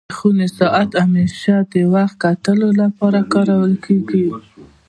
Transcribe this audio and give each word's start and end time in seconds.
د 0.09 0.11
خوني 0.17 0.47
ساعت 0.59 0.89
همېشه 1.05 1.55
د 1.73 1.75
وخت 1.93 2.15
کتلو 2.23 2.67
لپاره 2.81 3.19
کارول 3.33 3.73
کيږي. 3.85 4.25